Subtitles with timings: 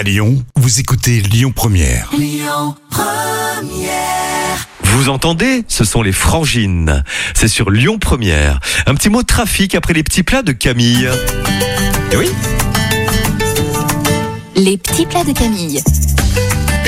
[0.00, 2.10] À Lyon, vous écoutez Lyon Première.
[4.82, 5.62] Vous entendez?
[5.68, 7.04] Ce sont les frangines.
[7.34, 8.60] C'est sur Lyon Première.
[8.86, 11.06] Un petit mot de trafic après les petits plats de Camille.
[12.12, 12.30] Eh oui,
[14.56, 15.82] Les petits plats de Camille.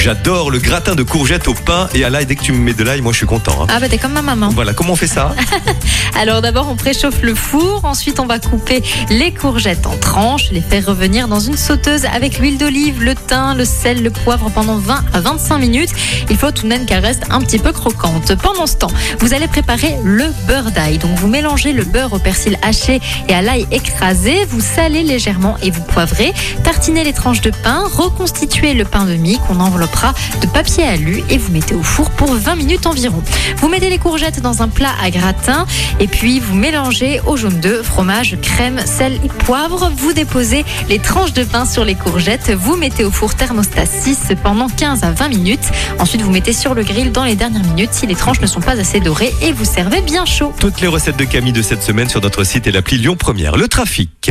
[0.00, 2.26] J'adore le gratin de courgettes au pain et à l'ail.
[2.26, 3.62] Dès que tu me mets de l'ail, moi je suis content.
[3.62, 3.66] hein.
[3.68, 4.48] Ah bah t'es comme ma maman.
[4.48, 5.34] Voilà, comment on fait ça
[6.20, 10.60] Alors d'abord on préchauffe le four, ensuite on va couper les courgettes en tranches, les
[10.60, 14.76] faire revenir dans une sauteuse avec l'huile d'olive, le thym, le sel, le poivre pendant
[14.76, 15.90] 20 à 25 minutes.
[16.30, 18.34] Il faut tout de même qu'elle reste un petit peu croquante.
[18.42, 18.90] Pendant ce temps,
[19.20, 20.98] vous allez préparer le beurre d'ail.
[20.98, 25.56] Donc vous mélangez le beurre au persil haché et à l'ail écrasé, vous salez légèrement
[25.62, 26.32] et vous poivrez,
[26.64, 29.60] tartinez les tranches de pain, reconstituez le pain de mie qu'on
[30.40, 33.22] de papier alu et vous mettez au four pour 20 minutes environ.
[33.58, 35.66] Vous mettez les courgettes dans un plat à gratin
[35.98, 39.92] et puis vous mélangez au jaune d'œuf, fromage, crème, sel et poivre.
[39.96, 42.50] Vous déposez les tranches de pain sur les courgettes.
[42.50, 45.70] Vous mettez au four thermostat 6 pendant 15 à 20 minutes.
[45.98, 48.60] Ensuite, vous mettez sur le grill dans les dernières minutes si les tranches ne sont
[48.60, 50.52] pas assez dorées et vous servez bien chaud.
[50.58, 53.56] Toutes les recettes de Camille de cette semaine sur notre site et l'appli Lyon Première.
[53.56, 54.30] Le trafic.